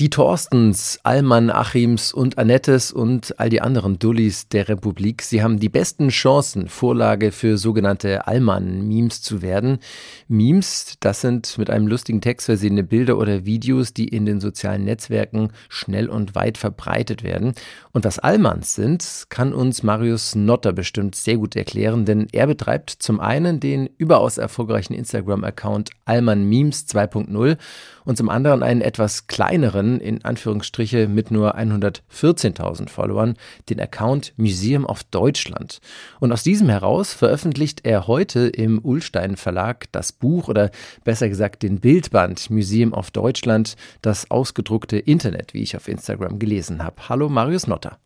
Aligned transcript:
Die 0.00 0.08
Thorstens, 0.08 0.98
Allmann, 1.02 1.50
Achims 1.50 2.14
und 2.14 2.38
Annettes 2.38 2.92
und 2.92 3.38
all 3.38 3.50
die 3.50 3.60
anderen 3.60 3.98
Dullis 3.98 4.48
der 4.48 4.70
Republik, 4.70 5.20
sie 5.20 5.42
haben 5.42 5.60
die 5.60 5.68
besten 5.68 6.08
Chancen, 6.08 6.70
Vorlage 6.70 7.30
für 7.30 7.58
sogenannte 7.58 8.26
Allmann-Memes 8.26 9.20
zu 9.20 9.42
werden. 9.42 9.78
Memes, 10.28 10.96
das 11.00 11.20
sind 11.20 11.58
mit 11.58 11.68
einem 11.68 11.86
lustigen 11.86 12.22
Text 12.22 12.46
versehene 12.46 12.82
Bilder 12.82 13.18
oder 13.18 13.44
Videos, 13.44 13.92
die 13.92 14.08
in 14.08 14.24
den 14.24 14.40
sozialen 14.40 14.84
Netzwerken 14.84 15.50
schnell 15.68 16.08
und 16.08 16.34
weit 16.34 16.56
verbreitet 16.56 17.22
werden. 17.22 17.52
Und 17.92 18.06
was 18.06 18.18
Allmanns 18.18 18.74
sind, 18.74 19.26
kann 19.28 19.52
uns 19.52 19.82
Marius 19.82 20.34
Notter 20.34 20.72
bestimmt 20.72 21.16
sehr 21.16 21.36
gut 21.36 21.54
erklären, 21.54 22.06
denn 22.06 22.28
er 22.32 22.46
betreibt 22.46 22.90
zum 22.90 23.20
einen 23.20 23.60
den 23.60 23.90
überaus 23.98 24.38
erfolgreichen 24.38 24.94
Instagram-Account 24.94 25.90
Allmann 26.06 26.48
Memes 26.48 26.86
2.0 26.88 27.58
und 28.04 28.16
zum 28.16 28.30
anderen 28.30 28.62
einen 28.62 28.80
etwas 28.80 29.26
kleineren 29.26 29.81
in 30.00 30.24
Anführungsstriche 30.24 31.08
mit 31.08 31.30
nur 31.30 31.56
114.000 31.56 32.88
Followern, 32.88 33.34
den 33.68 33.80
Account 33.80 34.32
Museum 34.36 34.84
of 34.84 35.04
Deutschland. 35.04 35.80
Und 36.20 36.32
aus 36.32 36.42
diesem 36.42 36.68
heraus 36.68 37.12
veröffentlicht 37.12 37.80
er 37.84 38.06
heute 38.06 38.48
im 38.48 38.80
Ullstein 38.82 39.36
Verlag 39.36 39.86
das 39.92 40.12
Buch 40.12 40.48
oder 40.48 40.70
besser 41.04 41.28
gesagt 41.28 41.62
den 41.62 41.80
Bildband 41.80 42.50
Museum 42.50 42.92
of 42.92 43.10
Deutschland, 43.10 43.76
das 44.00 44.30
ausgedruckte 44.30 44.98
Internet, 44.98 45.54
wie 45.54 45.62
ich 45.62 45.76
auf 45.76 45.88
Instagram 45.88 46.38
gelesen 46.38 46.82
habe. 46.82 47.08
Hallo 47.08 47.28
Marius 47.28 47.66
Notter. 47.66 47.98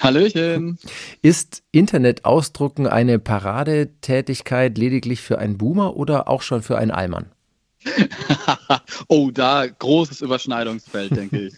Hallöchen. 0.00 0.78
Ist 1.22 1.62
Internet 1.70 2.24
ausdrucken 2.24 2.86
eine 2.86 3.18
Paradetätigkeit 3.18 4.76
lediglich 4.76 5.20
für 5.20 5.38
einen 5.38 5.58
Boomer 5.58 5.96
oder 5.96 6.28
auch 6.28 6.42
schon 6.42 6.62
für 6.62 6.76
einen 6.78 6.90
Allmann? 6.90 7.26
oh, 9.08 9.30
da 9.30 9.66
großes 9.66 10.20
Überschneidungsfeld, 10.20 11.16
denke 11.16 11.46
ich. 11.46 11.54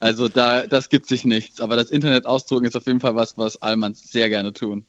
Also 0.00 0.28
da, 0.28 0.66
das 0.66 0.88
gibt 0.88 1.06
sich 1.06 1.24
nichts. 1.24 1.60
Aber 1.60 1.76
das 1.76 1.90
Internet 1.90 2.26
ausdrucken 2.26 2.64
ist 2.64 2.76
auf 2.76 2.86
jeden 2.86 3.00
Fall 3.00 3.14
was, 3.14 3.36
was 3.36 3.60
Allmanns 3.60 4.10
sehr 4.10 4.28
gerne 4.28 4.52
tun. 4.52 4.84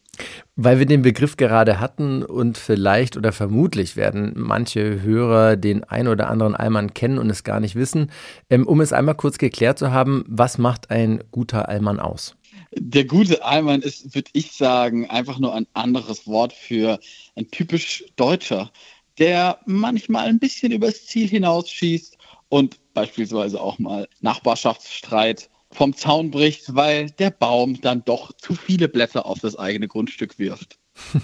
Weil 0.55 0.79
wir 0.79 0.85
den 0.85 1.01
Begriff 1.01 1.37
gerade 1.37 1.79
hatten 1.79 2.23
und 2.23 2.57
vielleicht 2.57 3.17
oder 3.17 3.31
vermutlich 3.31 3.95
werden 3.95 4.33
manche 4.35 5.01
Hörer 5.01 5.55
den 5.55 5.83
ein 5.83 6.07
oder 6.07 6.29
anderen 6.29 6.55
Allmann 6.55 6.93
kennen 6.93 7.19
und 7.19 7.29
es 7.29 7.43
gar 7.43 7.59
nicht 7.59 7.75
wissen. 7.75 8.11
Ähm, 8.49 8.65
um 8.65 8.81
es 8.81 8.93
einmal 8.93 9.15
kurz 9.15 9.37
geklärt 9.37 9.77
zu 9.77 9.91
haben, 9.91 10.23
was 10.27 10.57
macht 10.57 10.89
ein 10.89 11.23
guter 11.31 11.69
Allmann 11.69 11.99
aus? 11.99 12.35
Der 12.73 13.05
gute 13.05 13.43
Allmann 13.43 13.81
ist, 13.81 14.15
würde 14.15 14.29
ich 14.33 14.51
sagen, 14.51 15.09
einfach 15.09 15.39
nur 15.39 15.53
ein 15.53 15.67
anderes 15.73 16.27
Wort 16.27 16.53
für 16.53 16.99
ein 17.35 17.49
typisch 17.49 18.03
Deutscher 18.15 18.71
der 19.19 19.59
manchmal 19.65 20.27
ein 20.27 20.39
bisschen 20.39 20.71
übers 20.71 21.05
Ziel 21.05 21.27
hinausschießt 21.27 22.17
und 22.49 22.77
beispielsweise 22.93 23.59
auch 23.59 23.79
mal 23.79 24.07
Nachbarschaftsstreit 24.21 25.49
vom 25.71 25.95
Zaun 25.95 26.31
bricht, 26.31 26.75
weil 26.75 27.09
der 27.11 27.31
Baum 27.31 27.81
dann 27.81 28.03
doch 28.05 28.31
zu 28.33 28.55
viele 28.55 28.87
Blätter 28.87 29.25
auf 29.25 29.39
das 29.39 29.57
eigene 29.57 29.87
Grundstück 29.87 30.39
wirft. 30.39 30.79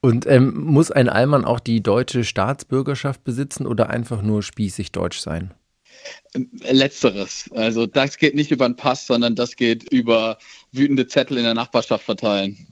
Und 0.00 0.26
ähm, 0.26 0.54
muss 0.64 0.92
ein 0.92 1.08
Allmann 1.08 1.44
auch 1.44 1.58
die 1.58 1.82
deutsche 1.82 2.22
Staatsbürgerschaft 2.22 3.24
besitzen 3.24 3.66
oder 3.66 3.90
einfach 3.90 4.22
nur 4.22 4.42
spießig 4.42 4.92
deutsch 4.92 5.18
sein? 5.18 5.54
Letzteres. 6.60 7.50
Also 7.52 7.86
das 7.86 8.16
geht 8.18 8.36
nicht 8.36 8.52
über 8.52 8.68
den 8.68 8.76
Pass, 8.76 9.06
sondern 9.06 9.34
das 9.34 9.56
geht 9.56 9.92
über 9.92 10.38
wütende 10.70 11.08
Zettel 11.08 11.38
in 11.38 11.44
der 11.44 11.54
Nachbarschaft 11.54 12.04
verteilen. 12.04 12.68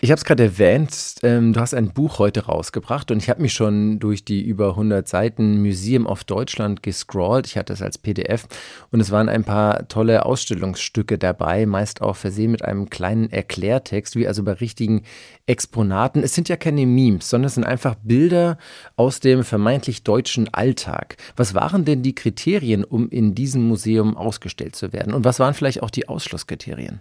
Ich 0.00 0.12
habe 0.12 0.18
es 0.18 0.24
gerade 0.24 0.44
erwähnt, 0.44 1.16
ähm, 1.24 1.52
du 1.52 1.60
hast 1.60 1.74
ein 1.74 1.92
Buch 1.92 2.20
heute 2.20 2.46
rausgebracht 2.46 3.10
und 3.10 3.20
ich 3.20 3.28
habe 3.28 3.42
mich 3.42 3.52
schon 3.52 3.98
durch 3.98 4.24
die 4.24 4.42
über 4.42 4.70
100 4.70 5.08
Seiten 5.08 5.60
Museum 5.60 6.06
of 6.06 6.22
Deutschland 6.22 6.84
gescrollt. 6.84 7.48
Ich 7.48 7.56
hatte 7.56 7.72
es 7.72 7.82
als 7.82 7.98
PDF 7.98 8.46
und 8.92 9.00
es 9.00 9.10
waren 9.10 9.28
ein 9.28 9.42
paar 9.42 9.88
tolle 9.88 10.24
Ausstellungsstücke 10.24 11.18
dabei, 11.18 11.66
meist 11.66 12.00
auch 12.00 12.14
versehen 12.14 12.52
mit 12.52 12.64
einem 12.64 12.90
kleinen 12.90 13.28
Erklärtext, 13.32 14.14
wie 14.14 14.28
also 14.28 14.44
bei 14.44 14.52
richtigen 14.52 15.02
Exponaten. 15.46 16.22
Es 16.22 16.32
sind 16.32 16.48
ja 16.48 16.56
keine 16.56 16.86
Memes, 16.86 17.28
sondern 17.28 17.48
es 17.48 17.54
sind 17.54 17.64
einfach 17.64 17.96
Bilder 17.96 18.56
aus 18.94 19.18
dem 19.18 19.42
vermeintlich 19.42 20.04
deutschen 20.04 20.48
Alltag. 20.54 21.16
Was 21.34 21.54
waren 21.54 21.84
denn 21.84 22.04
die 22.04 22.14
Kriterien, 22.14 22.84
um 22.84 23.08
in 23.10 23.34
diesem 23.34 23.66
Museum 23.66 24.16
ausgestellt 24.16 24.76
zu 24.76 24.92
werden? 24.92 25.12
Und 25.12 25.24
was 25.24 25.40
waren 25.40 25.54
vielleicht 25.54 25.82
auch 25.82 25.90
die 25.90 26.08
Ausschlusskriterien? 26.08 27.00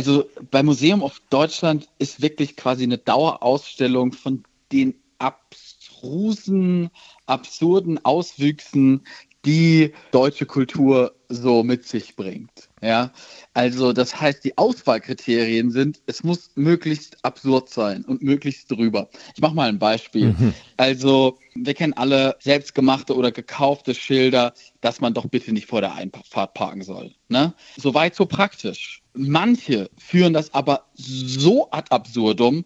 Also 0.00 0.30
beim 0.50 0.64
Museum 0.64 1.02
of 1.02 1.20
Deutschland 1.28 1.86
ist 1.98 2.22
wirklich 2.22 2.56
quasi 2.56 2.84
eine 2.84 2.96
Dauerausstellung 2.96 4.14
von 4.14 4.44
den 4.72 4.94
abstrusen, 5.18 6.88
absurden 7.26 8.02
Auswüchsen, 8.02 9.02
die 9.44 9.92
deutsche 10.10 10.46
Kultur 10.46 11.14
so 11.28 11.62
mit 11.62 11.86
sich 11.86 12.16
bringt. 12.16 12.70
Ja, 12.80 13.12
also 13.52 13.92
das 13.92 14.18
heißt, 14.18 14.42
die 14.42 14.56
Auswahlkriterien 14.56 15.70
sind, 15.70 16.00
es 16.06 16.24
muss 16.24 16.52
möglichst 16.54 17.22
absurd 17.22 17.68
sein 17.68 18.02
und 18.06 18.22
möglichst 18.22 18.70
drüber. 18.70 19.10
Ich 19.34 19.42
mache 19.42 19.54
mal 19.54 19.68
ein 19.68 19.78
Beispiel. 19.78 20.32
Mhm. 20.32 20.54
Also 20.78 21.38
wir 21.54 21.74
kennen 21.74 21.92
alle 21.92 22.36
selbstgemachte 22.40 23.14
oder 23.14 23.32
gekaufte 23.32 23.94
Schilder, 23.94 24.54
dass 24.80 25.02
man 25.02 25.12
doch 25.12 25.26
bitte 25.26 25.52
nicht 25.52 25.66
vor 25.66 25.82
der 25.82 25.94
Einfahrt 25.94 26.54
parken 26.54 26.80
soll. 26.80 27.14
Ne? 27.28 27.52
Soweit 27.76 28.14
so 28.14 28.24
praktisch. 28.24 28.99
Manche 29.14 29.90
führen 29.98 30.32
das 30.32 30.54
aber 30.54 30.86
so 30.94 31.70
ad 31.70 31.86
absurdum, 31.90 32.64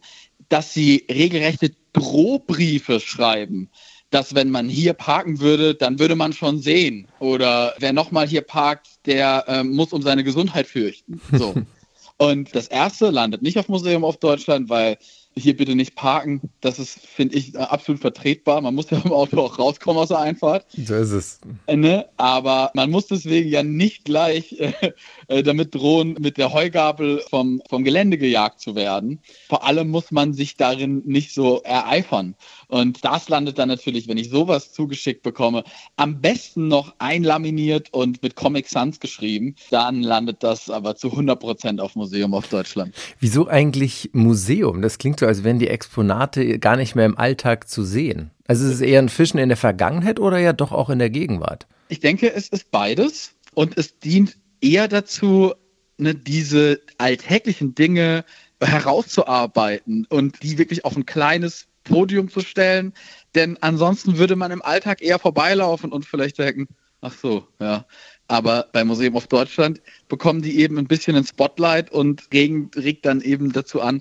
dass 0.48 0.74
sie 0.74 1.06
regelrechte 1.10 1.72
Drohbriefe 1.92 3.00
schreiben 3.00 3.70
dass 4.14 4.32
wenn 4.32 4.50
man 4.50 4.68
hier 4.68 4.92
parken 4.92 5.40
würde, 5.40 5.74
dann 5.74 5.98
würde 5.98 6.14
man 6.14 6.32
schon 6.32 6.60
sehen. 6.60 7.08
Oder 7.18 7.74
wer 7.80 7.92
nochmal 7.92 8.28
hier 8.28 8.42
parkt, 8.42 8.86
der 9.06 9.44
äh, 9.48 9.64
muss 9.64 9.92
um 9.92 10.02
seine 10.02 10.22
Gesundheit 10.22 10.68
fürchten. 10.68 11.20
So. 11.32 11.54
Und 12.16 12.54
das 12.54 12.68
erste 12.68 13.10
landet 13.10 13.42
nicht 13.42 13.58
auf 13.58 13.68
Museum 13.68 14.04
of 14.04 14.18
Deutschland, 14.18 14.68
weil 14.68 14.98
hier 15.36 15.56
bitte 15.56 15.74
nicht 15.74 15.96
parken. 15.96 16.42
Das 16.60 16.78
ist, 16.78 17.00
finde 17.00 17.36
ich, 17.36 17.58
absolut 17.58 18.00
vertretbar. 18.00 18.60
Man 18.60 18.76
muss 18.76 18.90
ja 18.90 19.00
im 19.04 19.10
Auto 19.10 19.40
auch 19.40 19.58
rauskommen 19.58 20.00
aus 20.00 20.08
der 20.08 20.20
Einfahrt. 20.20 20.64
So 20.70 20.94
ist 20.94 21.10
es. 21.10 21.40
Äh, 21.66 21.76
ne? 21.76 22.06
Aber 22.16 22.70
man 22.74 22.92
muss 22.92 23.08
deswegen 23.08 23.48
ja 23.48 23.64
nicht 23.64 24.04
gleich 24.04 24.60
äh, 24.60 24.92
äh, 25.28 25.42
damit 25.42 25.74
drohen, 25.74 26.16
mit 26.20 26.36
der 26.38 26.52
Heugabel 26.52 27.22
vom, 27.28 27.62
vom 27.68 27.84
Gelände 27.84 28.18
gejagt 28.18 28.60
zu 28.60 28.74
werden. 28.74 29.20
Vor 29.48 29.64
allem 29.66 29.90
muss 29.90 30.10
man 30.10 30.32
sich 30.32 30.56
darin 30.56 31.02
nicht 31.04 31.32
so 31.32 31.60
ereifern. 31.62 32.34
Und 32.68 33.04
das 33.04 33.28
landet 33.28 33.58
dann 33.58 33.68
natürlich, 33.68 34.08
wenn 34.08 34.18
ich 34.18 34.30
sowas 34.30 34.72
zugeschickt 34.72 35.22
bekomme, 35.22 35.64
am 35.96 36.20
besten 36.20 36.68
noch 36.68 36.94
einlaminiert 36.98 37.92
und 37.92 38.22
mit 38.22 38.36
Comic 38.36 38.68
Sans 38.68 39.00
geschrieben. 39.00 39.54
Dann 39.70 40.02
landet 40.02 40.42
das 40.42 40.70
aber 40.70 40.96
zu 40.96 41.10
100 41.10 41.38
Prozent 41.38 41.80
auf 41.80 41.94
Museum 41.94 42.34
of 42.34 42.48
Deutschland. 42.48 42.94
Wieso 43.20 43.48
eigentlich 43.48 44.10
Museum? 44.12 44.82
Das 44.82 44.98
klingt 44.98 45.20
so, 45.20 45.26
als 45.26 45.44
wären 45.44 45.58
die 45.58 45.68
Exponate 45.68 46.58
gar 46.58 46.76
nicht 46.76 46.94
mehr 46.94 47.06
im 47.06 47.18
Alltag 47.18 47.68
zu 47.68 47.84
sehen. 47.84 48.30
Also 48.46 48.66
ist 48.66 48.74
es 48.74 48.80
eher 48.80 49.00
ein 49.00 49.08
Fischen 49.08 49.38
in 49.38 49.48
der 49.48 49.56
Vergangenheit 49.56 50.20
oder 50.20 50.38
ja 50.38 50.52
doch 50.52 50.72
auch 50.72 50.90
in 50.90 50.98
der 50.98 51.10
Gegenwart? 51.10 51.66
Ich 51.88 52.00
denke, 52.00 52.32
es 52.32 52.48
ist 52.48 52.70
beides 52.70 53.34
und 53.54 53.78
es 53.78 53.98
dient 53.98 54.36
eher 54.64 54.88
dazu, 54.88 55.54
ne, 55.98 56.14
diese 56.14 56.80
alltäglichen 56.98 57.74
Dinge 57.74 58.24
herauszuarbeiten 58.60 60.06
und 60.08 60.42
die 60.42 60.58
wirklich 60.58 60.84
auf 60.84 60.96
ein 60.96 61.06
kleines 61.06 61.66
Podium 61.84 62.30
zu 62.30 62.40
stellen. 62.40 62.94
Denn 63.34 63.58
ansonsten 63.60 64.16
würde 64.16 64.36
man 64.36 64.50
im 64.50 64.62
Alltag 64.62 65.02
eher 65.02 65.18
vorbeilaufen 65.18 65.92
und 65.92 66.06
vielleicht 66.06 66.38
denken, 66.38 66.66
ach 67.02 67.12
so, 67.12 67.46
ja. 67.60 67.84
Aber 68.26 68.68
beim 68.72 68.86
Museum 68.86 69.16
of 69.16 69.26
Deutschland 69.26 69.82
bekommen 70.08 70.40
die 70.40 70.58
eben 70.60 70.78
ein 70.78 70.86
bisschen 70.86 71.14
ein 71.14 71.26
Spotlight 71.26 71.92
und 71.92 72.22
regt 72.32 73.04
dann 73.04 73.20
eben 73.20 73.52
dazu 73.52 73.82
an, 73.82 74.00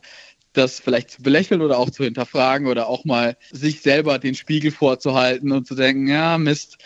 das 0.54 0.80
vielleicht 0.80 1.12
zu 1.12 1.22
belächeln 1.24 1.62
oder 1.62 1.78
auch 1.78 1.90
zu 1.90 2.06
hinterfragen 2.06 2.68
oder 2.68 2.88
auch 2.88 3.04
mal 3.04 3.36
sich 3.52 3.82
selber 3.82 4.20
den 4.20 4.36
Spiegel 4.36 4.72
vorzuhalten 4.72 5.52
und 5.52 5.68
zu 5.68 5.76
denken, 5.76 6.08
ja, 6.08 6.38
Mist, 6.38 6.78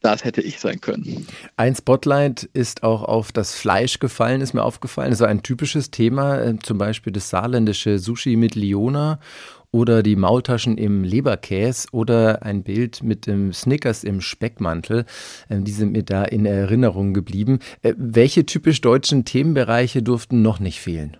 das 0.00 0.24
hätte 0.24 0.40
ich 0.40 0.60
sein 0.60 0.80
können. 0.80 1.26
Ein 1.56 1.74
Spotlight 1.74 2.44
ist 2.52 2.82
auch 2.82 3.02
auf 3.02 3.32
das 3.32 3.54
Fleisch 3.54 3.98
gefallen, 3.98 4.40
ist 4.40 4.54
mir 4.54 4.62
aufgefallen. 4.62 5.10
Das 5.10 5.20
war 5.20 5.28
ein 5.28 5.42
typisches 5.42 5.90
Thema, 5.90 6.38
äh, 6.40 6.56
zum 6.62 6.78
Beispiel 6.78 7.12
das 7.12 7.30
saarländische 7.30 7.98
Sushi 7.98 8.36
mit 8.36 8.54
Liona 8.54 9.18
oder 9.72 10.02
die 10.02 10.16
Maultaschen 10.16 10.78
im 10.78 11.04
Leberkäse 11.04 11.88
oder 11.92 12.42
ein 12.42 12.62
Bild 12.62 13.02
mit 13.02 13.26
dem 13.26 13.52
Snickers 13.52 14.04
im 14.04 14.20
Speckmantel. 14.20 15.04
Ähm, 15.50 15.64
die 15.64 15.72
sind 15.72 15.92
mir 15.92 16.02
da 16.02 16.24
in 16.24 16.46
Erinnerung 16.46 17.12
geblieben. 17.12 17.58
Äh, 17.82 17.94
welche 17.96 18.46
typisch 18.46 18.80
deutschen 18.80 19.24
Themenbereiche 19.24 20.02
durften 20.02 20.42
noch 20.42 20.60
nicht 20.60 20.80
fehlen? 20.80 21.16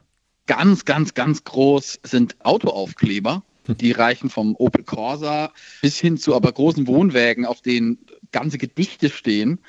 Ganz, 0.47 0.85
ganz, 0.85 1.15
ganz 1.15 1.45
groß 1.45 2.01
sind 2.05 2.37
Autoaufkleber. 2.45 3.43
Die 3.81 3.93
reichen 3.93 4.31
vom 4.31 4.55
Opel 4.57 4.85
Corsa 4.85 5.53
bis 5.83 5.99
hin 5.99 6.19
zu 6.19 6.35
aber 6.35 6.53
großen 6.53 6.87
Wohnwägen, 6.87 7.45
auf 7.45 7.61
denen 7.61 7.99
ganze 8.33 8.59
Gedichte 8.59 9.11
stehen. 9.11 9.61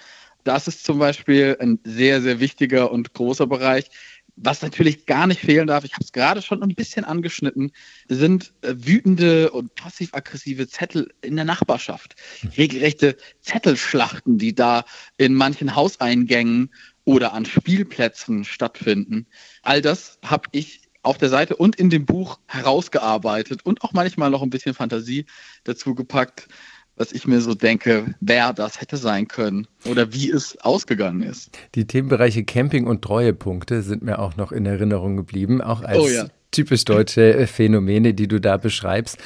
Das 0.43 0.67
ist 0.67 0.85
zum 0.85 0.99
Beispiel 0.99 1.57
ein 1.59 1.79
sehr, 1.83 2.21
sehr 2.21 2.39
wichtiger 2.39 2.91
und 2.91 3.13
großer 3.13 3.47
Bereich. 3.47 3.89
Was 4.39 4.61
natürlich 4.61 5.07
gar 5.07 5.25
nicht 5.25 5.41
fehlen 5.41 5.65
darf, 5.65 5.83
ich 5.83 5.93
habe 5.93 6.03
es 6.03 6.11
gerade 6.11 6.43
schon 6.43 6.61
ein 6.61 6.75
bisschen 6.75 7.03
angeschnitten, 7.03 7.71
sind 8.07 8.53
äh, 8.61 8.75
wütende 8.77 9.49
und 9.49 9.73
passiv-aggressive 9.73 10.67
Zettel 10.67 11.11
in 11.21 11.35
der 11.35 11.45
Nachbarschaft. 11.45 12.15
Regelrechte 12.55 13.17
Zettelschlachten, 13.41 14.37
die 14.37 14.53
da 14.53 14.85
in 15.17 15.33
manchen 15.33 15.75
Hauseingängen 15.75 16.71
oder 17.03 17.33
an 17.33 17.45
Spielplätzen 17.45 18.43
stattfinden. 18.43 19.25
All 19.63 19.81
das 19.81 20.19
habe 20.23 20.47
ich 20.51 20.81
auf 21.01 21.17
der 21.17 21.29
Seite 21.29 21.55
und 21.55 21.77
in 21.77 21.89
dem 21.89 22.05
Buch 22.05 22.39
herausgearbeitet 22.47 23.65
und 23.65 23.81
auch 23.81 23.93
manchmal 23.93 24.29
noch 24.29 24.43
ein 24.43 24.49
bisschen 24.49 24.75
Fantasie 24.75 25.25
dazu 25.63 25.95
gepackt 25.95 26.47
was 26.97 27.11
ich 27.11 27.27
mir 27.27 27.41
so 27.41 27.53
denke, 27.53 28.15
wer 28.19 28.53
das 28.53 28.81
hätte 28.81 28.97
sein 28.97 29.27
können 29.27 29.67
oder 29.85 30.13
wie 30.13 30.29
es 30.29 30.57
ausgegangen 30.61 31.21
ist. 31.21 31.57
Die 31.75 31.85
Themenbereiche 31.85 32.43
Camping 32.43 32.87
und 32.87 33.03
Treuepunkte 33.03 33.83
sind 33.83 34.03
mir 34.03 34.19
auch 34.19 34.35
noch 34.35 34.51
in 34.51 34.65
Erinnerung 34.65 35.15
geblieben, 35.15 35.61
auch 35.61 35.81
als 35.81 35.99
oh 35.99 36.09
ja. 36.09 36.25
typisch 36.51 36.83
deutsche 36.85 37.47
Phänomene, 37.47 38.13
die 38.13 38.27
du 38.27 38.41
da 38.41 38.57
beschreibst. 38.57 39.17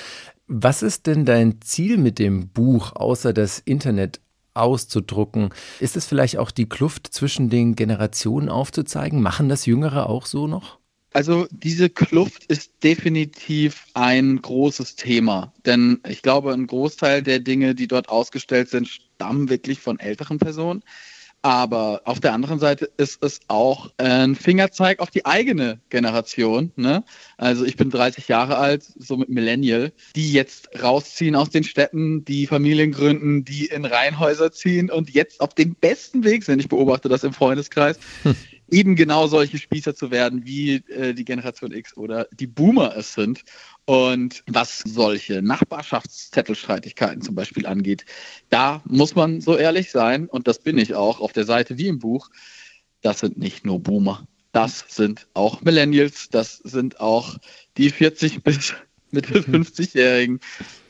Was 0.48 0.84
ist 0.84 1.08
denn 1.08 1.26
dein 1.26 1.62
Ziel 1.62 1.98
mit 1.98 2.20
dem 2.20 2.50
Buch, 2.50 2.94
außer 2.94 3.32
das 3.32 3.60
Internet 3.60 4.20
auszudrucken? 4.54 5.50
Ist 5.80 5.96
es 5.96 6.06
vielleicht 6.06 6.38
auch 6.38 6.52
die 6.52 6.68
Kluft 6.68 7.08
zwischen 7.08 7.50
den 7.50 7.76
Generationen 7.76 8.50
aufzuzeigen? 8.50 9.22
Machen 9.22 9.48
das 9.48 9.66
Jüngere 9.66 10.10
auch 10.10 10.26
so 10.26 10.48
noch? 10.48 10.81
Also 11.13 11.48
diese 11.52 11.90
Kluft 11.90 12.46
ist 12.46 12.72
definitiv 12.84 13.86
ein 13.94 14.42
großes 14.42 14.96
Thema, 14.96 15.54
denn 15.66 16.00
ich 16.08 16.22
glaube, 16.22 16.54
ein 16.54 16.68
Großteil 16.68 17.22
der 17.22 17.40
Dinge, 17.40 17.75
die 17.75 17.88
dort 17.88 18.08
ausgestellt 18.08 18.69
sind, 18.69 18.88
stammen 18.88 19.50
wirklich 19.50 19.80
von 19.80 20.00
älteren 20.00 20.40
Personen. 20.40 20.84
Aber 21.44 22.02
auf 22.06 22.19
der 22.19 22.34
anderen 22.34 22.60
Seite 22.60 22.92
ist 22.98 23.24
es 23.24 23.40
auch 23.48 23.92
ein 23.98 24.36
Fingerzeig 24.36 25.00
auf 25.00 25.10
die 25.10 25.25
eigene 25.25 25.80
Generation. 25.90 26.72
Ne? 26.75 27.04
Also 27.38 27.66
ich 27.66 27.78
bin 27.78 27.90
30 27.90 28.28
Jahre 28.28 28.58
alt, 28.58 28.84
so 28.84 29.18
mit 29.18 29.30
Millennial, 29.30 29.92
die 30.16 30.31
jetzt 30.31 30.69
rausziehen 30.81 31.36
aus 31.36 31.50
den 31.50 31.63
Städten, 31.63 32.24
die 32.25 32.46
Familien 32.46 32.92
gründen, 32.92 33.44
die 33.44 33.66
in 33.66 33.86
Reihenhäuser 33.86 34.52
ziehen 34.52 34.92
und 34.92 35.10
jetzt 35.10 35.42
auf 35.42 35.56
dem 35.56 35.74
besten 35.74 36.24
Weg 36.24 36.44
sind. 36.44 36.60
Ich 36.60 36.69
beobachte 36.69 37.10
das 37.10 37.24
im 37.24 37.34
Freundeskreis. 37.34 37.98
Hm 38.22 38.36
eben 38.72 38.96
genau 38.96 39.28
solche 39.28 39.58
Spießer 39.58 39.94
zu 39.94 40.10
werden, 40.10 40.46
wie 40.46 40.76
äh, 40.76 41.14
die 41.14 41.26
Generation 41.26 41.72
X 41.72 41.96
oder 41.98 42.28
die 42.32 42.48
Boomer 42.48 42.96
es 42.96 43.14
sind. 43.14 43.44
Und 43.86 44.44
was 44.48 44.80
solche 44.80 45.42
Nachbarschaftszettelstreitigkeiten 45.42 47.22
zum 47.22 47.36
Beispiel 47.36 47.66
angeht, 47.68 48.06
da 48.50 48.82
muss 48.86 49.14
man 49.16 49.42
so 49.42 49.58
ehrlich 49.58 49.92
sein, 49.92 50.28
und 50.28 50.48
das 50.48 50.60
bin 50.60 50.78
ich 50.78 50.96
auch 50.96 51.20
auf 51.20 51.34
der 51.34 51.46
Seite 51.46 51.78
wie 51.78 51.88
im 51.88 52.00
Buch, 52.00 52.30
das 53.02 53.20
sind 53.20 53.38
nicht 53.38 53.66
nur 53.66 53.80
Boomer. 53.80 54.26
Das 54.54 54.86
sind 54.88 55.28
auch 55.34 55.62
Millennials, 55.62 56.30
das 56.30 56.58
sind 56.58 57.00
auch 57.00 57.38
die 57.78 57.90
40 57.90 58.44
bis 58.44 58.74
Mitte 59.12 59.42
50-Jährigen. 59.42 60.40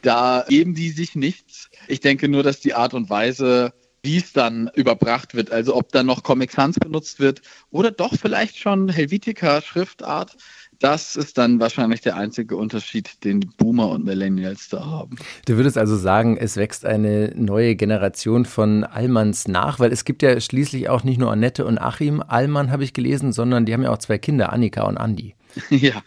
Da 0.03 0.45
geben 0.47 0.75
die 0.75 0.89
sich 0.89 1.15
nichts. 1.15 1.69
Ich 1.87 1.99
denke 1.99 2.27
nur, 2.27 2.43
dass 2.43 2.59
die 2.59 2.73
Art 2.73 2.93
und 2.93 3.09
Weise, 3.09 3.73
wie 4.03 4.17
es 4.17 4.33
dann 4.33 4.69
überbracht 4.73 5.35
wird. 5.35 5.51
Also 5.51 5.75
ob 5.75 5.91
dann 5.91 6.07
noch 6.07 6.23
Comic 6.23 6.51
Sans 6.51 6.79
benutzt 6.79 7.19
wird 7.19 7.41
oder 7.69 7.91
doch 7.91 8.15
vielleicht 8.15 8.57
schon 8.57 8.89
Helvetica 8.89 9.61
Schriftart. 9.61 10.35
Das 10.79 11.15
ist 11.15 11.37
dann 11.37 11.59
wahrscheinlich 11.59 12.01
der 12.01 12.15
einzige 12.15 12.55
Unterschied, 12.55 13.23
den 13.23 13.41
Boomer 13.57 13.89
und 13.89 14.03
Millennials 14.03 14.67
da 14.69 14.83
haben. 14.83 15.15
Du 15.45 15.55
würdest 15.55 15.77
also 15.77 15.95
sagen, 15.95 16.37
es 16.37 16.57
wächst 16.57 16.85
eine 16.85 17.31
neue 17.35 17.75
Generation 17.75 18.45
von 18.45 18.83
Allmanns 18.83 19.47
nach, 19.47 19.79
weil 19.79 19.91
es 19.91 20.05
gibt 20.05 20.23
ja 20.23 20.41
schließlich 20.41 20.89
auch 20.89 21.03
nicht 21.03 21.19
nur 21.19 21.31
Annette 21.31 21.65
und 21.65 21.77
Achim 21.77 22.23
Allmann, 22.27 22.71
habe 22.71 22.83
ich 22.83 22.93
gelesen, 22.93 23.31
sondern 23.31 23.67
die 23.67 23.73
haben 23.73 23.83
ja 23.83 23.91
auch 23.91 23.99
zwei 23.99 24.17
Kinder, 24.17 24.51
Annika 24.51 24.83
und 24.83 24.97
Andi. 24.97 25.35
Ja. 25.69 26.01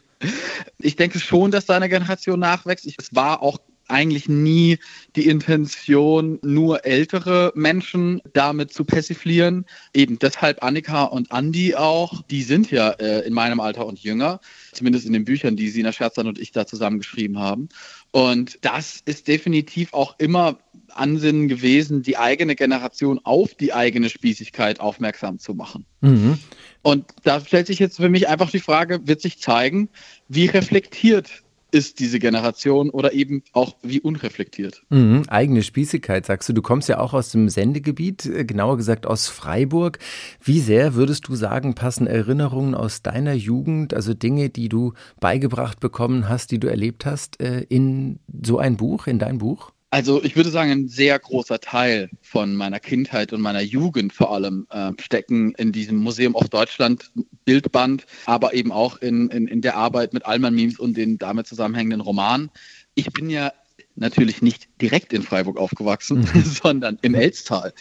Ich 0.78 0.96
denke 0.96 1.20
schon, 1.20 1.50
dass 1.50 1.66
da 1.66 1.76
eine 1.76 1.88
Generation 1.88 2.40
nachwächst. 2.40 2.86
Es 2.98 3.14
war 3.14 3.42
auch 3.42 3.58
eigentlich 3.88 4.28
nie 4.28 4.78
die 5.16 5.26
Intention, 5.26 6.38
nur 6.42 6.84
ältere 6.84 7.52
Menschen 7.54 8.20
damit 8.32 8.72
zu 8.72 8.84
persiflieren. 8.84 9.66
Eben 9.92 10.18
deshalb 10.18 10.62
Annika 10.62 11.04
und 11.04 11.32
Andi 11.32 11.74
auch, 11.74 12.22
die 12.22 12.42
sind 12.42 12.70
ja 12.70 12.90
äh, 12.90 13.26
in 13.26 13.32
meinem 13.32 13.60
Alter 13.60 13.86
und 13.86 13.98
jünger, 13.98 14.40
zumindest 14.72 15.06
in 15.06 15.12
den 15.12 15.24
Büchern, 15.24 15.56
die 15.56 15.68
Sina 15.68 15.92
Scherzan 15.92 16.26
und 16.26 16.38
ich 16.38 16.52
da 16.52 16.66
zusammen 16.66 16.98
geschrieben 16.98 17.38
haben. 17.38 17.68
Und 18.10 18.58
das 18.62 19.00
ist 19.04 19.28
definitiv 19.28 19.92
auch 19.92 20.14
immer 20.18 20.58
Ansinnen 20.88 21.48
gewesen, 21.48 22.02
die 22.02 22.16
eigene 22.16 22.54
Generation 22.54 23.20
auf 23.24 23.54
die 23.54 23.72
eigene 23.72 24.08
Spießigkeit 24.08 24.80
aufmerksam 24.80 25.38
zu 25.38 25.54
machen. 25.54 25.86
Mhm. 26.00 26.38
Und 26.82 27.06
da 27.22 27.40
stellt 27.40 27.66
sich 27.66 27.78
jetzt 27.78 27.96
für 27.96 28.08
mich 28.08 28.28
einfach 28.28 28.50
die 28.50 28.60
Frage, 28.60 29.06
wird 29.06 29.20
sich 29.20 29.40
zeigen, 29.40 29.88
wie 30.28 30.46
reflektiert 30.46 31.43
ist 31.74 31.98
diese 31.98 32.20
Generation 32.20 32.88
oder 32.88 33.12
eben 33.12 33.42
auch 33.52 33.74
wie 33.82 34.00
unreflektiert. 34.00 34.82
Mhm, 34.90 35.24
eigene 35.28 35.62
Spießigkeit, 35.62 36.24
sagst 36.24 36.48
du. 36.48 36.52
Du 36.52 36.62
kommst 36.62 36.88
ja 36.88 37.00
auch 37.00 37.12
aus 37.12 37.30
dem 37.32 37.48
Sendegebiet, 37.48 38.24
äh, 38.26 38.44
genauer 38.44 38.76
gesagt 38.76 39.06
aus 39.06 39.26
Freiburg. 39.26 39.98
Wie 40.40 40.60
sehr 40.60 40.94
würdest 40.94 41.26
du 41.26 41.34
sagen, 41.34 41.74
passen 41.74 42.06
Erinnerungen 42.06 42.76
aus 42.76 43.02
deiner 43.02 43.34
Jugend, 43.34 43.92
also 43.92 44.14
Dinge, 44.14 44.50
die 44.50 44.68
du 44.68 44.94
beigebracht 45.18 45.80
bekommen 45.80 46.28
hast, 46.28 46.52
die 46.52 46.60
du 46.60 46.68
erlebt 46.68 47.04
hast, 47.04 47.40
äh, 47.40 47.66
in 47.68 48.20
so 48.44 48.58
ein 48.58 48.76
Buch, 48.76 49.08
in 49.08 49.18
dein 49.18 49.38
Buch? 49.38 49.73
Also 49.94 50.24
ich 50.24 50.34
würde 50.34 50.50
sagen, 50.50 50.72
ein 50.72 50.88
sehr 50.88 51.16
großer 51.16 51.60
Teil 51.60 52.10
von 52.20 52.56
meiner 52.56 52.80
Kindheit 52.80 53.32
und 53.32 53.40
meiner 53.40 53.60
Jugend 53.60 54.12
vor 54.12 54.32
allem 54.34 54.66
äh, 54.70 54.90
stecken 55.00 55.54
in 55.54 55.70
diesem 55.70 55.98
Museum 55.98 56.34
of 56.34 56.48
Deutschland 56.48 57.12
Bildband, 57.44 58.04
aber 58.26 58.54
eben 58.54 58.72
auch 58.72 58.96
in, 58.96 59.28
in, 59.28 59.46
in 59.46 59.60
der 59.60 59.76
Arbeit 59.76 60.12
mit 60.12 60.26
Alman 60.26 60.52
Memes 60.56 60.80
und 60.80 60.96
den 60.96 61.16
damit 61.18 61.46
zusammenhängenden 61.46 62.00
Romanen. 62.00 62.50
Ich 62.96 63.12
bin 63.12 63.30
ja 63.30 63.52
natürlich 63.94 64.42
nicht 64.42 64.66
direkt 64.82 65.12
in 65.12 65.22
Freiburg 65.22 65.58
aufgewachsen, 65.58 66.22
mhm. 66.22 66.42
sondern 66.44 66.98
im 67.02 67.14
Elstal. 67.14 67.72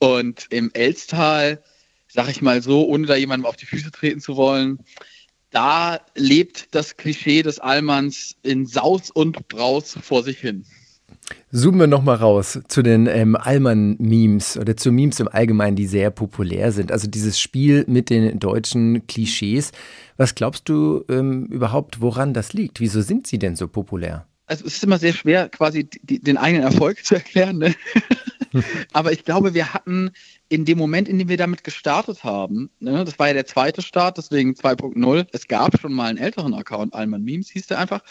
Und 0.00 0.48
im 0.50 0.72
Elstal, 0.74 1.62
sag 2.08 2.28
ich 2.30 2.42
mal 2.42 2.62
so, 2.62 2.84
ohne 2.84 3.06
da 3.06 3.14
jemandem 3.14 3.46
auf 3.46 3.54
die 3.54 3.66
Füße 3.66 3.92
treten 3.92 4.20
zu 4.20 4.34
wollen, 4.34 4.80
da 5.50 6.00
lebt 6.16 6.74
das 6.74 6.96
Klischee 6.96 7.44
des 7.44 7.60
Allmanns 7.60 8.34
in 8.42 8.66
Saus 8.66 9.12
und 9.12 9.46
Braus 9.46 9.96
vor 10.02 10.24
sich 10.24 10.40
hin. 10.40 10.64
Zoomen 11.52 11.80
wir 11.80 11.86
nochmal 11.86 12.16
raus 12.16 12.60
zu 12.68 12.82
den 12.82 13.06
ähm, 13.06 13.36
Allmann-Memes 13.36 14.56
oder 14.56 14.76
zu 14.76 14.92
Memes 14.92 15.20
im 15.20 15.28
Allgemeinen, 15.28 15.76
die 15.76 15.86
sehr 15.86 16.10
populär 16.10 16.72
sind. 16.72 16.92
Also 16.92 17.08
dieses 17.08 17.40
Spiel 17.40 17.84
mit 17.88 18.10
den 18.10 18.38
deutschen 18.38 19.06
Klischees. 19.06 19.72
Was 20.16 20.34
glaubst 20.34 20.68
du 20.68 21.04
ähm, 21.08 21.46
überhaupt, 21.46 22.00
woran 22.00 22.34
das 22.34 22.52
liegt? 22.52 22.80
Wieso 22.80 23.00
sind 23.00 23.26
sie 23.26 23.38
denn 23.38 23.56
so 23.56 23.68
populär? 23.68 24.26
Also 24.46 24.64
es 24.66 24.74
ist 24.74 24.84
immer 24.84 24.98
sehr 24.98 25.12
schwer, 25.12 25.48
quasi 25.48 25.88
die, 26.02 26.20
den 26.20 26.36
eigenen 26.36 26.64
Erfolg 26.64 27.04
zu 27.04 27.14
erklären. 27.14 27.58
Ne? 27.58 27.74
Aber 28.92 29.12
ich 29.12 29.24
glaube, 29.24 29.54
wir 29.54 29.72
hatten 29.74 30.10
in 30.48 30.64
dem 30.64 30.78
Moment, 30.78 31.08
in 31.08 31.18
dem 31.18 31.28
wir 31.28 31.36
damit 31.36 31.62
gestartet 31.62 32.24
haben, 32.24 32.70
ne, 32.80 33.04
das 33.04 33.18
war 33.18 33.28
ja 33.28 33.34
der 33.34 33.46
zweite 33.46 33.82
Start, 33.82 34.18
deswegen 34.18 34.54
2.0, 34.54 35.26
es 35.32 35.46
gab 35.46 35.80
schon 35.80 35.92
mal 35.92 36.06
einen 36.06 36.18
älteren 36.18 36.54
Account, 36.54 36.92
Alman 36.92 37.22
Memes 37.22 37.50
hieß 37.50 37.68
der 37.68 37.78
einfach, 37.78 38.02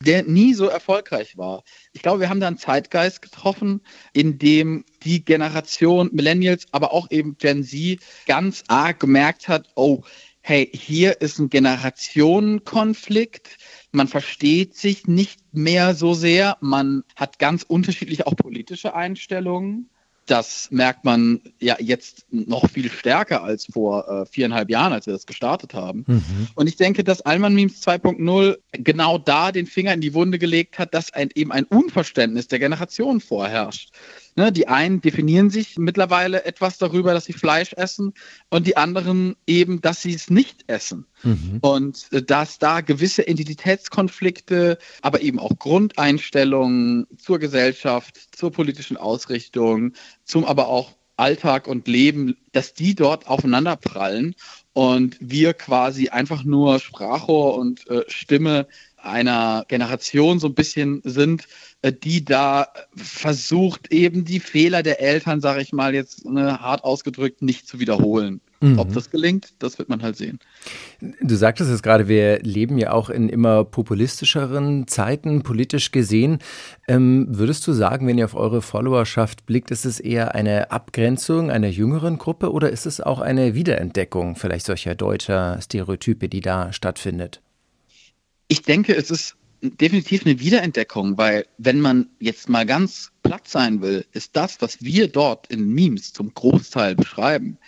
der 0.00 0.22
nie 0.22 0.54
so 0.54 0.66
erfolgreich 0.66 1.36
war. 1.36 1.64
Ich 1.92 2.02
glaube, 2.02 2.20
wir 2.20 2.28
haben 2.28 2.40
da 2.40 2.46
einen 2.46 2.58
Zeitgeist 2.58 3.22
getroffen, 3.22 3.80
in 4.12 4.38
dem 4.38 4.84
die 5.02 5.24
Generation 5.24 6.10
Millennials, 6.12 6.66
aber 6.70 6.92
auch 6.92 7.10
eben 7.10 7.36
Gen 7.38 7.64
Z 7.64 7.98
ganz 8.26 8.62
arg 8.68 9.00
gemerkt 9.00 9.48
hat, 9.48 9.68
oh, 9.74 10.02
hey, 10.40 10.70
hier 10.72 11.20
ist 11.20 11.38
ein 11.38 11.50
Generationenkonflikt, 11.50 13.58
man 13.92 14.08
versteht 14.08 14.76
sich 14.76 15.06
nicht 15.06 15.40
mehr 15.52 15.94
so 15.94 16.14
sehr, 16.14 16.56
man 16.60 17.04
hat 17.16 17.38
ganz 17.38 17.62
unterschiedliche 17.62 18.26
auch 18.26 18.36
politische 18.36 18.94
Einstellungen. 18.94 19.90
Das 20.26 20.68
merkt 20.70 21.06
man 21.06 21.40
ja 21.58 21.76
jetzt 21.80 22.26
noch 22.30 22.68
viel 22.68 22.90
stärker 22.90 23.42
als 23.42 23.64
vor 23.64 24.06
äh, 24.08 24.26
viereinhalb 24.26 24.68
Jahren, 24.68 24.92
als 24.92 25.06
wir 25.06 25.14
das 25.14 25.24
gestartet 25.24 25.72
haben. 25.72 26.04
Mhm. 26.06 26.48
Und 26.54 26.66
ich 26.66 26.76
denke, 26.76 27.02
dass 27.02 27.22
Alman 27.22 27.54
Memes 27.54 27.82
2.0 27.82 28.58
genau 28.72 29.16
da 29.16 29.52
den 29.52 29.66
Finger 29.66 29.94
in 29.94 30.02
die 30.02 30.12
Wunde 30.12 30.38
gelegt 30.38 30.78
hat, 30.78 30.92
dass 30.92 31.14
ein, 31.14 31.30
eben 31.34 31.50
ein 31.50 31.64
Unverständnis 31.64 32.46
der 32.46 32.58
Generation 32.58 33.22
vorherrscht. 33.22 33.88
Ne, 34.38 34.52
die 34.52 34.68
einen 34.68 35.00
definieren 35.00 35.50
sich 35.50 35.78
mittlerweile 35.78 36.44
etwas 36.44 36.78
darüber, 36.78 37.12
dass 37.12 37.24
sie 37.24 37.32
Fleisch 37.32 37.72
essen 37.72 38.14
und 38.50 38.68
die 38.68 38.76
anderen 38.76 39.34
eben, 39.48 39.80
dass 39.80 40.00
sie 40.00 40.14
es 40.14 40.30
nicht 40.30 40.62
essen. 40.68 41.06
Mhm. 41.24 41.58
Und 41.60 42.06
äh, 42.12 42.22
dass 42.22 42.60
da 42.60 42.80
gewisse 42.80 43.22
Identitätskonflikte, 43.22 44.78
aber 45.02 45.22
eben 45.22 45.40
auch 45.40 45.58
Grundeinstellungen 45.58 47.08
zur 47.18 47.40
Gesellschaft, 47.40 48.16
zur 48.30 48.52
politischen 48.52 48.96
Ausrichtung, 48.96 49.94
zum 50.22 50.44
aber 50.44 50.68
auch 50.68 50.94
Alltag 51.16 51.66
und 51.66 51.88
Leben, 51.88 52.36
dass 52.52 52.74
die 52.74 52.94
dort 52.94 53.26
aufeinanderprallen 53.26 54.36
und 54.72 55.16
wir 55.18 55.52
quasi 55.52 56.10
einfach 56.10 56.44
nur 56.44 56.78
Sprachrohr 56.78 57.58
und 57.58 57.90
äh, 57.90 58.04
Stimme 58.06 58.68
einer 59.08 59.64
Generation 59.68 60.38
so 60.38 60.46
ein 60.48 60.54
bisschen 60.54 61.00
sind, 61.04 61.46
äh, 61.82 61.92
die 61.92 62.24
da 62.24 62.68
versucht, 62.94 63.92
eben 63.92 64.24
die 64.24 64.40
Fehler 64.40 64.82
der 64.82 65.00
Eltern, 65.00 65.40
sage 65.40 65.62
ich 65.62 65.72
mal 65.72 65.94
jetzt 65.94 66.24
ne, 66.24 66.60
hart 66.60 66.84
ausgedrückt, 66.84 67.42
nicht 67.42 67.68
zu 67.68 67.78
wiederholen. 67.80 68.40
Mhm. 68.60 68.78
Ob 68.80 68.92
das 68.92 69.10
gelingt, 69.10 69.52
das 69.60 69.78
wird 69.78 69.88
man 69.88 70.02
halt 70.02 70.16
sehen. 70.16 70.40
Du 71.20 71.36
sagtest 71.36 71.70
es 71.70 71.82
gerade, 71.82 72.08
wir 72.08 72.40
leben 72.40 72.76
ja 72.76 72.90
auch 72.90 73.08
in 73.08 73.28
immer 73.28 73.64
populistischeren 73.64 74.88
Zeiten, 74.88 75.42
politisch 75.42 75.92
gesehen. 75.92 76.40
Ähm, 76.88 77.26
würdest 77.30 77.64
du 77.68 77.72
sagen, 77.72 78.08
wenn 78.08 78.18
ihr 78.18 78.24
auf 78.24 78.34
eure 78.34 78.60
Followerschaft 78.60 79.46
blickt, 79.46 79.70
ist 79.70 79.84
es 79.84 80.00
eher 80.00 80.34
eine 80.34 80.72
Abgrenzung 80.72 81.50
einer 81.52 81.68
jüngeren 81.68 82.18
Gruppe 82.18 82.52
oder 82.52 82.70
ist 82.70 82.86
es 82.86 83.00
auch 83.00 83.20
eine 83.20 83.54
Wiederentdeckung 83.54 84.34
vielleicht 84.34 84.66
solcher 84.66 84.96
deutscher 84.96 85.60
Stereotype, 85.62 86.28
die 86.28 86.40
da 86.40 86.72
stattfindet? 86.72 87.40
Ich 88.48 88.62
denke, 88.62 88.96
es 88.96 89.10
ist 89.10 89.36
definitiv 89.60 90.24
eine 90.24 90.40
Wiederentdeckung, 90.40 91.18
weil 91.18 91.46
wenn 91.58 91.80
man 91.80 92.08
jetzt 92.20 92.48
mal 92.48 92.64
ganz 92.64 93.10
platt 93.22 93.48
sein 93.48 93.82
will, 93.82 94.06
ist 94.12 94.36
das, 94.36 94.60
was 94.60 94.82
wir 94.82 95.08
dort 95.08 95.48
in 95.48 95.68
Memes 95.74 96.12
zum 96.12 96.32
Großteil 96.32 96.94
beschreiben, 96.94 97.58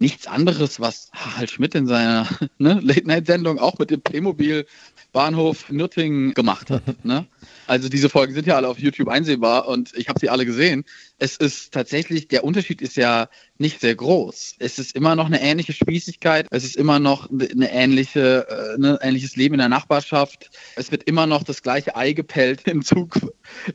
nichts 0.00 0.26
anderes, 0.26 0.80
was 0.80 1.10
Harald 1.12 1.50
Schmidt 1.50 1.74
in 1.74 1.86
seiner 1.86 2.26
ne, 2.58 2.80
Late-Night-Sendung 2.82 3.58
auch 3.58 3.78
mit 3.78 3.90
dem 3.90 4.00
Playmobil 4.00 4.66
Bahnhof 5.12 5.70
Nürtingen 5.70 6.34
gemacht 6.34 6.70
hat. 6.70 6.82
Ne? 7.04 7.26
Also 7.66 7.88
diese 7.88 8.08
Folgen 8.08 8.34
sind 8.34 8.46
ja 8.46 8.56
alle 8.56 8.68
auf 8.68 8.78
YouTube 8.78 9.08
einsehbar 9.08 9.68
und 9.68 9.94
ich 9.94 10.08
habe 10.08 10.18
sie 10.20 10.28
alle 10.28 10.44
gesehen. 10.44 10.84
Es 11.22 11.36
ist 11.36 11.74
tatsächlich, 11.74 12.28
der 12.28 12.44
Unterschied 12.44 12.80
ist 12.80 12.96
ja 12.96 13.28
nicht 13.58 13.82
sehr 13.82 13.94
groß. 13.94 14.54
Es 14.58 14.78
ist 14.78 14.96
immer 14.96 15.14
noch 15.16 15.26
eine 15.26 15.42
ähnliche 15.42 15.74
Spießigkeit, 15.74 16.46
es 16.50 16.64
ist 16.64 16.76
immer 16.76 16.98
noch 16.98 17.28
eine 17.30 17.70
ähnliche, 17.70 18.46
äh, 18.48 18.74
ein 18.76 18.80
ne, 18.80 18.98
ähnliches 19.02 19.36
Leben 19.36 19.56
in 19.56 19.58
der 19.58 19.68
Nachbarschaft. 19.68 20.50
Es 20.76 20.90
wird 20.90 21.02
immer 21.02 21.26
noch 21.26 21.42
das 21.42 21.62
gleiche 21.62 21.94
Ei 21.94 22.14
gepellt 22.14 22.66
im 22.66 22.82
Zug, 22.82 23.20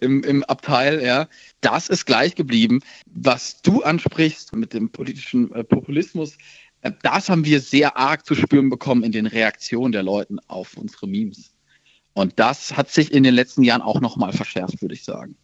im, 0.01 0.23
im 0.23 0.43
Abteil, 0.45 1.03
ja. 1.03 1.27
Das 1.61 1.87
ist 1.87 2.05
gleich 2.05 2.33
geblieben. 2.33 2.81
Was 3.05 3.61
du 3.61 3.83
ansprichst 3.83 4.55
mit 4.55 4.73
dem 4.73 4.89
politischen 4.89 5.53
äh, 5.53 5.63
Populismus, 5.63 6.39
äh, 6.81 6.93
das 7.03 7.29
haben 7.29 7.45
wir 7.45 7.59
sehr 7.59 7.95
arg 7.95 8.25
zu 8.25 8.33
spüren 8.33 8.71
bekommen 8.71 9.03
in 9.03 9.11
den 9.11 9.27
Reaktionen 9.27 9.91
der 9.91 10.01
Leute 10.01 10.35
auf 10.47 10.75
unsere 10.77 11.05
Memes. 11.05 11.51
Und 12.13 12.39
das 12.39 12.75
hat 12.75 12.89
sich 12.89 13.13
in 13.13 13.21
den 13.21 13.35
letzten 13.35 13.61
Jahren 13.61 13.83
auch 13.83 14.01
nochmal 14.01 14.33
verschärft, 14.33 14.81
würde 14.81 14.95
ich 14.95 15.03
sagen. 15.03 15.37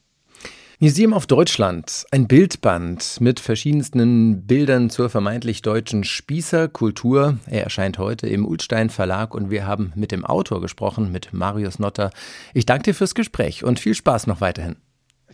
Museum 0.83 1.13
of 1.13 1.27
Deutschland, 1.27 2.07
ein 2.09 2.27
Bildband 2.27 3.21
mit 3.21 3.39
verschiedensten 3.39 4.47
Bildern 4.47 4.89
zur 4.89 5.11
vermeintlich 5.11 5.61
deutschen 5.61 6.03
Spießerkultur. 6.03 7.37
Er 7.45 7.65
erscheint 7.65 7.99
heute 7.99 8.25
im 8.25 8.47
Ulstein 8.47 8.89
Verlag 8.89 9.35
und 9.35 9.51
wir 9.51 9.67
haben 9.67 9.93
mit 9.95 10.11
dem 10.11 10.25
Autor 10.25 10.59
gesprochen, 10.59 11.11
mit 11.11 11.33
Marius 11.33 11.77
Notter. 11.77 12.09
Ich 12.55 12.65
danke 12.65 12.85
dir 12.85 12.93
fürs 12.95 13.13
Gespräch 13.13 13.63
und 13.63 13.79
viel 13.79 13.93
Spaß 13.93 14.25
noch 14.25 14.41
weiterhin. 14.41 14.75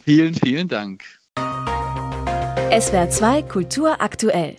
Vielen, 0.04 0.34
vielen 0.34 0.68
Dank. 0.68 1.06
SWR 2.78 3.10
2 3.10 3.44
Kultur 3.44 4.02
aktuell. 4.02 4.58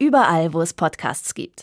Überall, 0.00 0.52
wo 0.52 0.62
es 0.62 0.74
Podcasts 0.74 1.34
gibt. 1.34 1.62